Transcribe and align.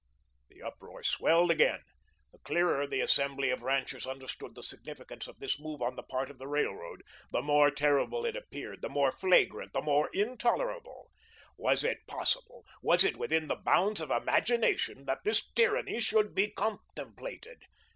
The 0.49 0.63
uproar 0.63 1.03
swelled 1.03 1.51
again. 1.51 1.83
The 2.31 2.39
clearer 2.39 2.87
the 2.87 3.01
assembly 3.01 3.51
of 3.51 3.61
ranchers 3.61 4.07
understood 4.07 4.55
the 4.55 4.63
significance 4.63 5.27
of 5.27 5.37
this 5.37 5.59
move 5.59 5.79
on 5.79 5.95
the 5.95 6.01
part 6.01 6.31
of 6.31 6.39
the 6.39 6.47
Railroad, 6.47 7.03
the 7.29 7.43
more 7.43 7.69
terrible 7.69 8.25
it 8.25 8.35
appeared, 8.35 8.81
the 8.81 8.89
more 8.89 9.11
flagrant, 9.11 9.73
the 9.73 9.81
more 9.83 10.09
intolerable. 10.11 11.11
Was 11.55 11.83
it 11.83 12.07
possible, 12.07 12.65
was 12.81 13.03
it 13.03 13.15
within 13.17 13.47
the 13.47 13.55
bounds 13.63 14.01
of 14.01 14.09
imagination 14.09 15.05
that 15.05 15.23
this 15.23 15.51
tyranny 15.51 15.99
should 15.99 16.33
be 16.33 16.49
contemplated? 16.49 17.61